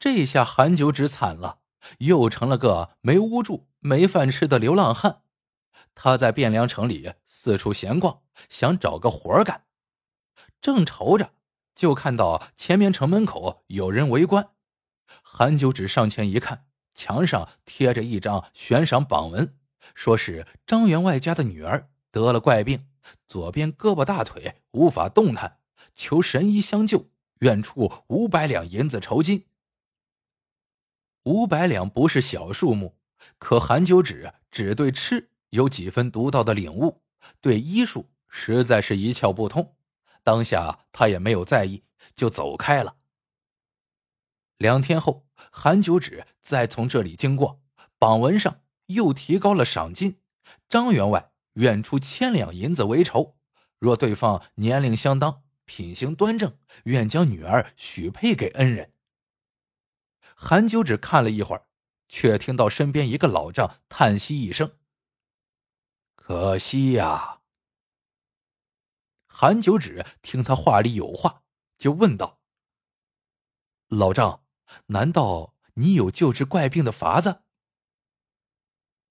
[0.00, 1.58] 这下韩九指惨了，
[1.98, 5.20] 又成了个没屋住、没饭吃的流浪汉。
[5.94, 9.66] 他在汴梁城里四处闲逛，想找个活干。
[10.62, 11.34] 正愁着，
[11.74, 14.48] 就看到前面城门口有人围观。
[15.22, 16.64] 韩九指上前一看，
[16.94, 19.54] 墙上贴着一张悬赏榜文，
[19.94, 22.86] 说是张员外家的女儿得了怪病，
[23.28, 25.58] 左边胳膊大腿无法动弹，
[25.94, 27.10] 求神医相救，
[27.40, 29.44] 愿出五百两银子酬金。
[31.24, 32.96] 五百两不是小数目，
[33.38, 37.02] 可韩九指只对吃有几分独到的领悟，
[37.40, 39.76] 对医术实在是一窍不通。
[40.22, 42.96] 当下他也没有在意，就走开了。
[44.56, 47.60] 两天后，韩九指再从这里经过，
[47.98, 50.20] 榜文上又提高了赏金，
[50.68, 53.36] 张员外愿出千两银子为酬，
[53.78, 58.92] 若对方年龄相当、品行端正，愿将女儿许配给恩人。
[60.42, 61.66] 韩九指看了一会儿，
[62.08, 64.78] 却听到身边一个老丈叹息一声
[66.16, 67.42] ：“可惜呀。”
[69.28, 71.42] 韩九指听他话里有话，
[71.76, 72.40] 就问道
[73.88, 74.42] ：“老丈，
[74.86, 77.42] 难道你有救治怪病的法子？”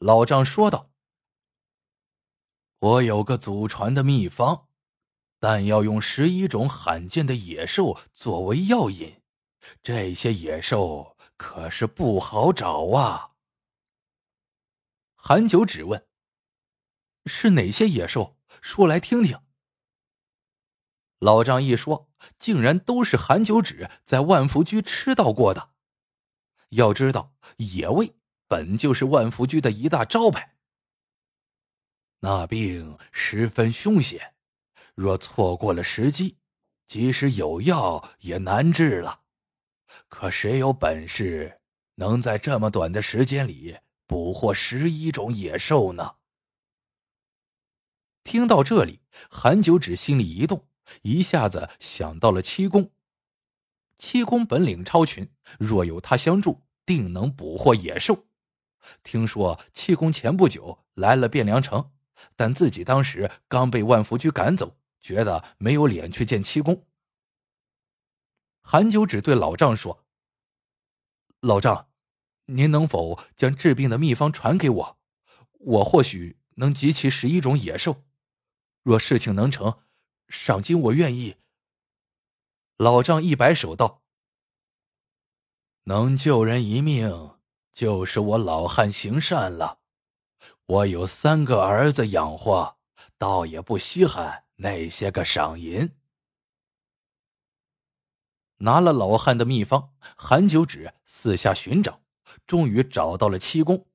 [0.00, 0.90] 老丈说道
[2.80, 4.68] ：“我有个祖传的秘方，
[5.38, 9.19] 但要用十一种罕见的野兽作为药引，
[9.82, 13.32] 这些野兽可是不好找啊。”
[15.14, 16.06] 韩九指问
[17.26, 18.38] ：“是哪些野兽？
[18.62, 19.40] 说来听听。”
[21.20, 25.74] 老张一说，竟然都是韩九指在万福居吃到过的。
[26.70, 28.16] 要知道，野味
[28.48, 30.56] 本就是万福居的一大招牌。
[32.20, 34.34] 那病十分凶险，
[34.94, 36.38] 若错过了时机，
[36.86, 39.19] 即使有药也难治了。
[40.08, 41.60] 可谁有本事
[41.96, 46.16] 能在这么短的时间里捕获十一种野兽呢？
[48.22, 50.66] 听到这里，韩九指心里一动。
[51.02, 52.90] 一下子想到了七公，
[53.96, 58.26] 七公本领超群，若有他相助，定能捕获野兽。
[59.04, 61.92] 听说七公前不久来了汴梁城，
[62.34, 66.84] 但自己当时刚被万福居赶走，觉得没有脸去见七公。
[68.72, 70.04] 韩九只对老丈说
[71.42, 71.88] ：“老丈，
[72.44, 74.98] 您能否将治病的秘方传给我？
[75.58, 78.04] 我或许能集齐十一种野兽。
[78.84, 79.80] 若事情能成。”
[80.30, 81.38] 赏金我愿意。
[82.76, 84.04] 老丈一摆手道
[85.86, 87.32] ：“能救人一命，
[87.72, 89.80] 就是我老汉行善了。
[90.66, 92.78] 我有三个儿子养活，
[93.18, 95.90] 倒也不稀罕那些个赏银。”
[98.60, 102.02] 拿了老汉的秘方，韩九指四下寻找，
[102.46, 103.86] 终于找到了七公。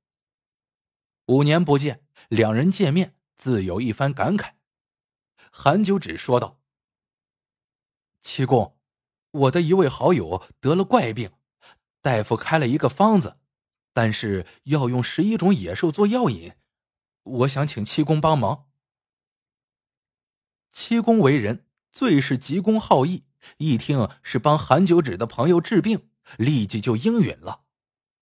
[1.28, 4.54] 五年不见，两人见面自有一番感慨。
[5.52, 6.60] 韩九指说道
[8.22, 8.78] ：“七公，
[9.32, 11.32] 我的一位好友得了怪病，
[12.02, 13.38] 大夫开了一个方子，
[13.94, 16.54] 但是要用十一种野兽做药引，
[17.24, 18.68] 我想请七公帮忙。”
[20.72, 23.24] 七公为人最是急公好义，
[23.58, 27.62] 一听是帮韩九指的朋友治病，立即就应允了，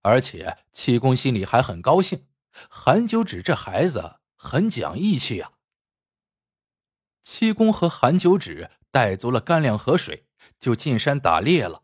[0.02, 2.26] 而且七公心里还很高兴，
[2.70, 5.54] 韩九指这孩子很讲义气啊。
[7.24, 10.28] 七公和韩九指带足了干粮和水，
[10.60, 11.84] 就进山打猎了。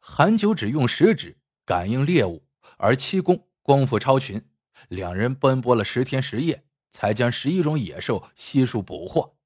[0.00, 2.46] 韩九指用食指感应猎物，
[2.78, 4.48] 而七公功夫超群，
[4.88, 9.36] 两人奔波了十天十夜，才将十一种野兽悉数捕获。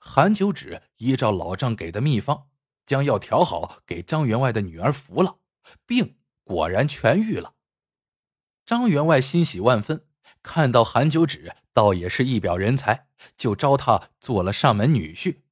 [0.00, 2.48] 韩九指依照老丈给的秘方，
[2.84, 5.38] 将药调好，给张员外的女儿服了，
[5.86, 7.54] 病果然痊愈了。
[8.64, 10.06] 张员外欣喜万分。
[10.42, 15.42] 看到韩九指，倒也是一表人才，就招他做了上门女婿。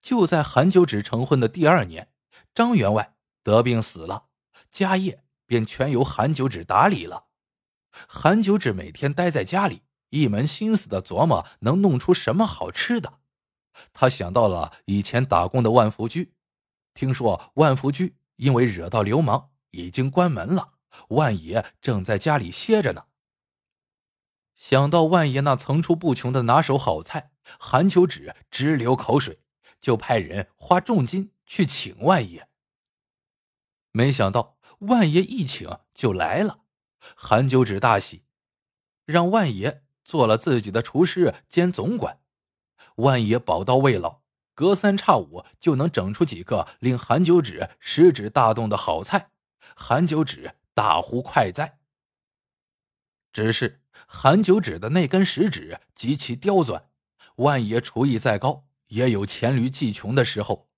[0.00, 2.10] 就在韩九指成婚的第二年，
[2.54, 4.26] 张员外得病死了，
[4.70, 7.26] 家业便全由韩九指打理了。
[7.90, 13.20] 韩九指每天待在家里，一门心思的琢磨能弄出什么好吃的。
[13.92, 16.32] 他想到了以前打工的万福居，
[16.94, 20.74] 听说万福居因为惹到流氓，已经关门了，
[21.08, 23.04] 万爷正在家里歇着呢。
[24.54, 29.40] 想到万爷那层出不穷的拿手好菜，韩秋指直流口水，
[29.80, 32.48] 就派人花重金去请万爷。
[33.92, 36.60] 没想到万爷一请就来了，
[37.14, 38.24] 韩九指大喜，
[39.04, 42.20] 让万爷做了自己的厨师兼总管。
[42.96, 44.20] 万爷宝刀未老，
[44.54, 49.30] 隔三差五就能整出几个令韩九指食指大动的好菜，
[49.74, 51.78] 韩九指大呼快哉。
[53.32, 56.88] 只是韩九指的那根食指极其刁钻，
[57.36, 60.70] 万爷厨艺再高，也有黔驴技穷的时候。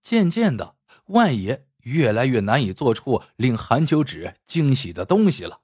[0.00, 5.60] 渐渐的，万爷越来越难以做出令韩九指惊喜的东西了。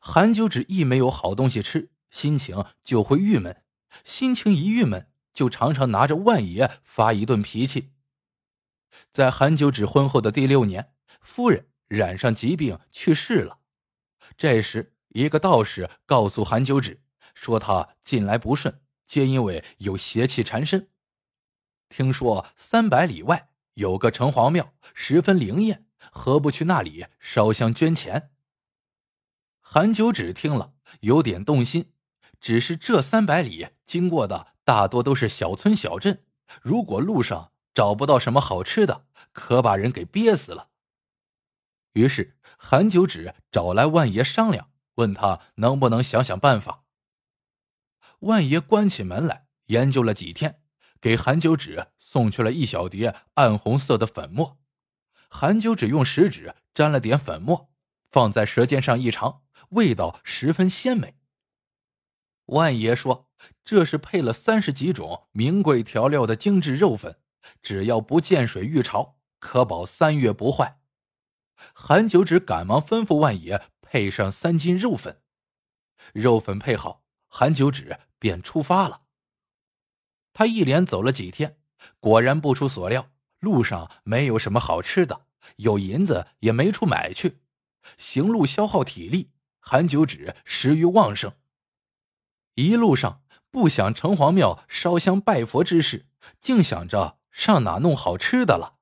[0.00, 3.63] 韩九指一没有好东西吃，心情就会郁闷，
[4.02, 5.10] 心情一郁闷。
[5.34, 7.90] 就常常拿着万爷发一顿脾气。
[9.10, 13.58] 在韩九指婚后的第六年，夫人染上疾病去世了。
[14.36, 17.02] 这时，一个道士告诉韩九指，
[17.34, 20.88] 说他近来不顺，皆因为有邪气缠身。
[21.88, 28.30] 听说三百里外有个城隍庙，十分灵验，何不去那里烧香捐钱？
[29.60, 31.93] 韩九指听了，有点动心。
[32.44, 34.48] 只是这三百里经过的。
[34.64, 36.24] 大多都是小村小镇，
[36.60, 40.68] 如果路上找不到什么好吃的，可把人给憋死了。
[41.94, 46.84] 于是韩九指找来万爷商量，问他能不能想想办法。
[48.20, 50.60] 万爷关起门来研究了几天，
[51.00, 54.58] 给韩九指送去了一小碟暗红色的粉末。
[55.30, 57.70] 韩九指用食指沾了点粉末，
[58.10, 61.16] 放在舌尖上一尝，味道十分鲜美。
[62.54, 63.28] 万爷说
[63.64, 67.18] ：“这是配了三十几种名贵调料的精致肉粉，
[67.60, 70.80] 只要不见水遇潮，可保三月不坏。”
[71.74, 75.20] 韩九指赶忙吩咐万爷配上三斤肉粉。
[76.12, 79.02] 肉粉配好，韩九指便出发了。
[80.32, 81.58] 他一连走了几天，
[82.00, 83.10] 果然不出所料，
[83.40, 87.40] 路上没有什么好吃的，有银子也没处买去。
[87.96, 91.32] 行路消耗体力，韩九指食欲旺盛。
[92.54, 93.20] 一路上
[93.50, 96.06] 不想城隍庙烧香拜佛之事，
[96.38, 98.73] 竟想着上哪弄好吃的了。